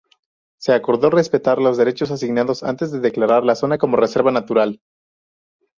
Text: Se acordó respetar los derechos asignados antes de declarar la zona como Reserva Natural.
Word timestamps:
Se 0.59 0.73
acordó 0.73 1.11
respetar 1.11 1.59
los 1.61 1.77
derechos 1.77 2.09
asignados 2.09 2.63
antes 2.63 2.91
de 2.91 3.01
declarar 3.01 3.43
la 3.43 3.53
zona 3.53 3.77
como 3.77 3.97
Reserva 3.97 4.31
Natural. 4.31 4.81